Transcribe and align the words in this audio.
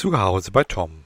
Zu 0.00 0.18
Hause 0.18 0.50
bei 0.50 0.64
Tom. 0.64 1.04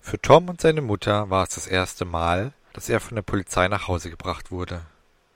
Für 0.00 0.20
Tom 0.20 0.48
und 0.48 0.60
seine 0.60 0.80
Mutter 0.80 1.30
war 1.30 1.44
es 1.44 1.50
das 1.50 1.68
erste 1.68 2.04
Mal, 2.04 2.52
dass 2.72 2.88
er 2.88 2.98
von 2.98 3.14
der 3.14 3.22
Polizei 3.22 3.68
nach 3.68 3.86
Hause 3.86 4.10
gebracht 4.10 4.50
wurde. 4.50 4.80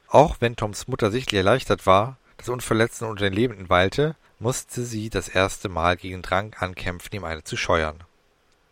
Auch 0.08 0.38
wenn 0.40 0.56
Toms 0.56 0.88
Mutter 0.88 1.13
sichtlich 1.13 1.38
erleichtert 1.38 1.87
war, 1.87 2.17
dass 2.37 2.49
er 2.49 2.54
unverletzt 2.54 3.01
unter 3.03 3.22
den 3.22 3.33
Lebenden 3.33 3.69
weilte, 3.69 4.17
musste 4.40 4.83
sie 4.83 5.08
das 5.08 5.29
erste 5.29 5.69
Mal 5.69 5.97
gegen 5.97 6.21
Drang 6.22 6.53
ankämpfen, 6.58 7.15
ihm 7.15 7.22
eine 7.22 7.45
zu 7.45 7.56
scheuern. 7.56 8.03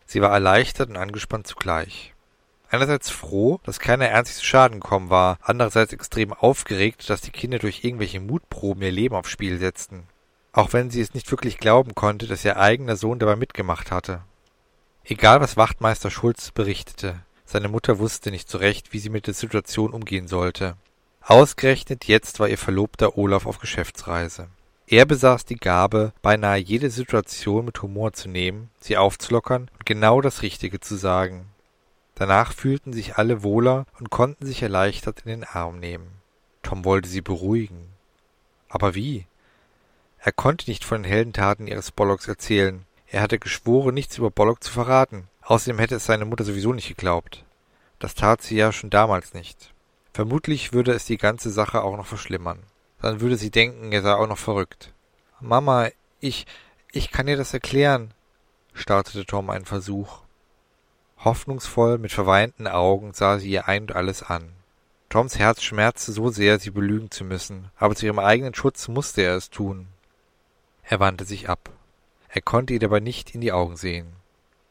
Sie 0.05 0.21
war 0.21 0.33
erleichtert 0.33 0.89
und 0.89 0.97
angespannt 0.97 1.47
zugleich. 1.47 2.13
Einerseits 2.71 3.09
froh, 3.09 3.61
dass 3.63 3.79
keiner 3.79 4.09
ernstlich 4.09 4.41
zu 4.41 4.45
Schaden 4.45 4.81
gekommen 4.81 5.11
war, 5.11 5.39
andererseits 5.43 5.93
extrem 5.93 6.33
aufgeregt, 6.33 7.09
dass 7.09 7.21
die 7.21 7.31
Kinder 7.31 7.61
durch 7.61 7.85
irgendwelche 7.85 8.19
Mutproben 8.19 8.83
ihr 8.83 8.91
Leben 8.91 9.15
aufs 9.15 9.31
Spiel 9.31 9.61
setzten. 9.61 10.09
Auch 10.53 10.73
wenn 10.75 10.91
sie 10.91 11.01
es 11.01 11.15
nicht 11.15 11.31
wirklich 11.31 11.59
glauben 11.59 11.95
konnte, 11.95 12.27
dass 12.27 12.45
ihr 12.45 12.59
eigener 12.59 12.97
Sohn 12.97 13.19
dabei 13.19 13.37
mitgemacht 13.37 13.91
hatte. 13.91 14.23
Egal, 15.05 15.41
was 15.41 15.57
Wachtmeister 15.57 16.11
Schulz 16.11 16.51
berichtete, 16.51 17.21
seine 17.45 17.69
Mutter 17.69 17.99
wusste 17.99 18.31
nicht 18.31 18.49
so 18.49 18.59
recht, 18.59 18.93
wie 18.93 18.99
sie 18.99 19.11
mit 19.11 19.27
der 19.27 19.35
Situation 19.35 19.93
umgehen 19.93 20.29
sollte. 20.29 20.77
Ausgerechnet 21.23 22.05
jetzt 22.07 22.39
war 22.41 22.49
ihr 22.49 22.59
Verlobter 22.59 23.17
Olaf 23.17 23.47
auf 23.47 23.59
Geschäftsreise. 23.59 24.49
Er 24.87 25.07
besaß 25.07 25.47
die 25.47 25.57
Gabe, 25.57 26.13
beinahe 26.21 26.59
jede 26.59 26.91
Situation 26.91 27.65
mit 27.65 27.81
Humor 27.81 28.13
zu 28.13 28.29
nehmen, 28.29 28.71
sie 28.79 28.97
aufzulockern 28.97 29.71
und 29.73 29.87
genau 29.87 30.21
das 30.21 30.43
Richtige 30.43 30.81
zu 30.81 30.97
sagen. 30.97 31.47
Danach 32.15 32.53
fühlten 32.53 32.93
sich 32.93 33.17
alle 33.17 33.43
wohler 33.43 33.87
und 33.99 34.11
konnten 34.11 34.45
sich 34.45 34.63
erleichtert 34.63 35.23
in 35.25 35.31
den 35.31 35.45
Arm 35.45 35.79
nehmen. 35.81 36.09
Tom 36.63 36.85
wollte 36.85 37.09
sie 37.09 37.23
beruhigen. 37.23 37.89
Aber 38.69 38.95
wie? 38.95 39.27
Er 40.25 40.31
konnte 40.31 40.71
nicht 40.71 40.85
von 40.85 41.03
den 41.03 41.11
Heldentaten 41.11 41.67
ihres 41.67 41.91
Bollocks 41.91 42.29
erzählen. 42.29 42.87
Er 43.09 43.23
hatte 43.23 43.41
geschworen, 43.41 43.93
nichts 43.93 44.19
über 44.19 44.31
Bollock 44.31 44.63
zu 44.63 44.71
verraten. 44.71 45.27
Außerdem 45.43 45.81
hätte 45.81 45.97
es 45.97 46.07
seine 46.07 46.25
Mutter 46.25 46.45
sowieso 46.45 46.73
nicht 46.73 46.87
geglaubt. 46.87 47.45
Das 47.99 48.15
tat 48.15 48.41
sie 48.41 48.55
ja 48.57 48.71
schon 48.71 48.89
damals 48.89 49.35
nicht. 49.35 49.75
Vermutlich 50.13 50.73
würde 50.73 50.93
es 50.93 51.07
die 51.07 51.17
ganze 51.17 51.51
Sache 51.51 51.83
auch 51.83 51.97
noch 51.97 52.07
verschlimmern. 52.07 52.61
Dann 53.01 53.21
würde 53.21 53.37
sie 53.37 53.51
denken, 53.51 53.91
er 53.91 54.03
sei 54.03 54.15
auch 54.15 54.29
noch 54.29 54.39
verrückt. 54.39 54.93
Mama, 55.41 55.89
ich, 56.21 56.47
ich 56.93 57.11
kann 57.11 57.27
dir 57.27 57.37
das 57.37 57.53
erklären, 57.53 58.15
startete 58.75 59.27
Tom 59.27 59.51
einen 59.51 59.65
Versuch. 59.65 60.21
Hoffnungsvoll 61.19 61.99
mit 61.99 62.13
verweinten 62.13 62.69
Augen 62.69 63.13
sah 63.13 63.41
sie 63.41 63.51
ihr 63.51 63.67
ein 63.67 63.83
und 63.83 63.97
alles 63.97 64.23
an. 64.23 64.53
Toms 65.09 65.39
Herz 65.39 65.63
schmerzte 65.63 66.13
so 66.13 66.31
sehr, 66.31 66.61
sie 66.61 66.71
belügen 66.71 67.11
zu 67.11 67.25
müssen, 67.25 67.71
aber 67.77 67.97
zu 67.97 68.07
ihrem 68.07 68.21
eigenen 68.21 68.55
Schutz 68.55 68.87
musste 68.87 69.23
er 69.23 69.37
es 69.37 69.51
tun. 69.51 69.89
Er 70.83 71.01
wandte 71.01 71.25
sich 71.25 71.49
ab. 71.49 71.71
Er 72.29 72.43
konnte 72.43 72.73
ihr 72.73 72.81
dabei 72.81 73.01
nicht 73.01 73.35
in 73.35 73.41
die 73.41 73.53
Augen 73.53 73.77
sehen. 73.77 74.13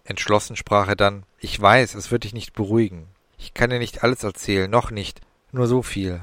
Entschlossen 0.04 0.56
sprach 0.56 0.88
er 0.88 0.96
dann 0.96 1.24
Ich 1.40 1.60
weiß, 1.60 1.96
es 1.96 2.12
wird 2.12 2.24
dich 2.24 2.34
nicht 2.34 2.54
beruhigen. 2.54 3.08
Ich 3.38 3.54
kann 3.54 3.70
dir 3.70 3.80
nicht 3.80 4.04
alles 4.04 4.24
erzählen, 4.24 4.70
noch 4.70 4.92
nicht, 4.92 5.22
nur 5.52 5.68
so 5.68 5.82
viel. 5.82 6.22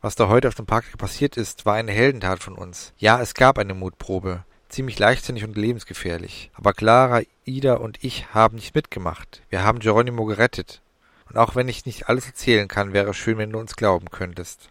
Was 0.00 0.14
da 0.14 0.28
heute 0.28 0.48
auf 0.48 0.54
dem 0.54 0.66
Park 0.66 0.84
passiert 0.96 1.36
ist, 1.36 1.66
war 1.66 1.74
eine 1.74 1.92
Heldentat 1.92 2.42
von 2.42 2.54
uns. 2.54 2.92
Ja, 2.98 3.20
es 3.20 3.34
gab 3.34 3.58
eine 3.58 3.74
Mutprobe. 3.74 4.44
Ziemlich 4.68 4.98
leichtsinnig 4.98 5.44
und 5.44 5.56
lebensgefährlich. 5.56 6.50
Aber 6.54 6.72
Clara, 6.72 7.22
Ida 7.44 7.74
und 7.74 8.04
ich 8.04 8.34
haben 8.34 8.56
nicht 8.56 8.74
mitgemacht. 8.74 9.42
Wir 9.48 9.64
haben 9.64 9.78
Geronimo 9.78 10.24
gerettet. 10.26 10.82
Und 11.28 11.36
auch 11.36 11.56
wenn 11.56 11.68
ich 11.68 11.86
nicht 11.86 12.08
alles 12.08 12.26
erzählen 12.26 12.68
kann, 12.68 12.92
wäre 12.92 13.10
es 13.10 13.16
schön, 13.16 13.38
wenn 13.38 13.50
du 13.50 13.58
uns 13.58 13.76
glauben 13.76 14.10
könntest. 14.10 14.70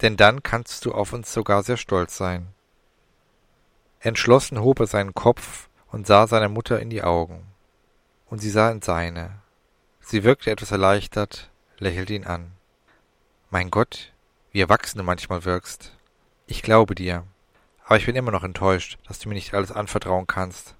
Denn 0.00 0.16
dann 0.16 0.42
kannst 0.42 0.84
du 0.84 0.92
auf 0.92 1.12
uns 1.12 1.32
sogar 1.32 1.62
sehr 1.62 1.76
stolz 1.76 2.16
sein. 2.16 2.48
Entschlossen 4.04 4.60
hob 4.60 4.80
er 4.80 4.88
seinen 4.88 5.14
Kopf 5.14 5.68
und 5.92 6.08
sah 6.08 6.26
seiner 6.26 6.48
Mutter 6.48 6.80
in 6.80 6.90
die 6.90 7.04
Augen. 7.04 7.46
Und 8.26 8.40
sie 8.40 8.50
sah 8.50 8.68
in 8.72 8.82
seine. 8.82 9.38
Sie 10.00 10.24
wirkte 10.24 10.50
etwas 10.50 10.72
erleichtert, 10.72 11.50
lächelte 11.78 12.14
ihn 12.14 12.24
an. 12.24 12.50
Mein 13.50 13.70
Gott, 13.70 14.12
wie 14.50 14.60
erwachsen 14.60 14.98
du 14.98 15.04
manchmal 15.04 15.44
wirkst. 15.44 15.92
Ich 16.48 16.62
glaube 16.62 16.96
dir. 16.96 17.22
Aber 17.84 17.96
ich 17.96 18.06
bin 18.06 18.16
immer 18.16 18.32
noch 18.32 18.42
enttäuscht, 18.42 18.98
dass 19.06 19.20
du 19.20 19.28
mir 19.28 19.36
nicht 19.36 19.54
alles 19.54 19.70
anvertrauen 19.70 20.26
kannst. 20.26 20.74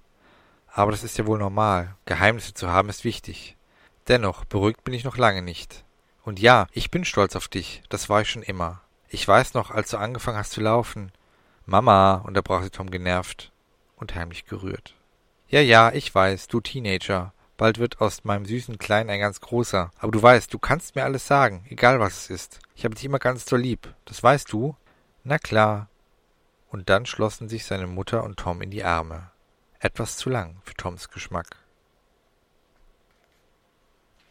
Aber 0.67 0.91
das 0.91 1.05
ist 1.05 1.17
ja 1.17 1.25
wohl 1.25 1.39
normal. 1.39 1.95
Geheimnisse 2.05 2.53
zu 2.53 2.71
haben 2.71 2.89
ist 2.89 3.05
wichtig. 3.05 3.55
Dennoch, 4.09 4.43
beruhigt 4.43 4.83
bin 4.83 4.93
ich 4.93 5.05
noch 5.05 5.15
lange 5.15 5.41
nicht. 5.41 5.85
Und 6.23 6.41
ja, 6.41 6.67
ich 6.73 6.91
bin 6.91 7.05
stolz 7.05 7.37
auf 7.37 7.47
dich. 7.47 7.83
Das 7.87 8.09
war 8.09 8.19
ich 8.19 8.29
schon 8.29 8.43
immer. 8.43 8.81
Ich 9.07 9.25
weiß 9.25 9.53
noch, 9.53 9.71
als 9.71 9.91
du 9.91 9.97
angefangen 9.97 10.37
hast 10.37 10.51
zu 10.51 10.59
laufen. 10.59 11.13
Mama, 11.65 12.15
unterbrach 12.25 12.63
sie 12.63 12.69
Tom 12.69 12.91
genervt 12.91 13.51
und 13.95 14.15
heimlich 14.15 14.45
gerührt. 14.45 14.95
Ja, 15.47 15.61
ja, 15.61 15.91
ich 15.91 16.13
weiß, 16.13 16.47
du 16.47 16.59
Teenager. 16.59 17.33
Bald 17.57 17.77
wird 17.77 18.01
aus 18.01 18.23
meinem 18.23 18.45
süßen 18.45 18.77
Kleinen 18.77 19.09
ein 19.09 19.19
ganz 19.19 19.39
großer. 19.39 19.91
Aber 19.97 20.11
du 20.11 20.21
weißt, 20.21 20.53
du 20.53 20.59
kannst 20.59 20.95
mir 20.95 21.03
alles 21.03 21.27
sagen, 21.27 21.65
egal 21.69 21.99
was 21.99 22.23
es 22.23 22.29
ist. 22.29 22.59
Ich 22.75 22.83
habe 22.83 22.95
dich 22.95 23.05
immer 23.05 23.19
ganz 23.19 23.45
doll 23.45 23.61
lieb. 23.61 23.93
Das 24.05 24.21
weißt 24.21 24.51
du? 24.51 24.75
Na 25.23 25.37
klar. 25.37 25.87
Und 26.69 26.89
dann 26.89 27.05
schlossen 27.05 27.47
sich 27.47 27.65
seine 27.65 27.87
Mutter 27.87 28.23
und 28.23 28.37
Tom 28.37 28.61
in 28.61 28.71
die 28.71 28.83
Arme. 28.83 29.29
Etwas 29.79 30.17
zu 30.17 30.29
lang 30.29 30.57
für 30.63 30.73
Toms 30.73 31.09
Geschmack. 31.09 31.62